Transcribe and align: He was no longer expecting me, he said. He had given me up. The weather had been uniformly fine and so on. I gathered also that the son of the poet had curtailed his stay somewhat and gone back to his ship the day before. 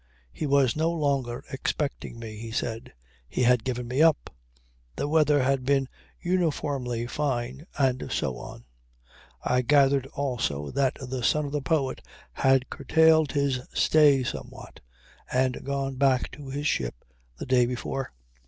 He 0.31 0.47
was 0.47 0.75
no 0.75 0.89
longer 0.89 1.43
expecting 1.51 2.17
me, 2.17 2.35
he 2.37 2.49
said. 2.49 2.91
He 3.29 3.43
had 3.43 3.63
given 3.63 3.87
me 3.87 4.01
up. 4.01 4.33
The 4.95 5.07
weather 5.07 5.43
had 5.43 5.63
been 5.63 5.87
uniformly 6.19 7.05
fine 7.05 7.67
and 7.77 8.11
so 8.11 8.35
on. 8.39 8.65
I 9.43 9.61
gathered 9.61 10.07
also 10.07 10.71
that 10.71 10.97
the 11.07 11.21
son 11.23 11.45
of 11.45 11.51
the 11.51 11.61
poet 11.61 12.01
had 12.31 12.67
curtailed 12.71 13.33
his 13.33 13.59
stay 13.75 14.23
somewhat 14.23 14.79
and 15.31 15.63
gone 15.63 15.97
back 15.97 16.31
to 16.31 16.49
his 16.49 16.65
ship 16.65 17.05
the 17.37 17.45
day 17.45 17.67
before. 17.67 18.11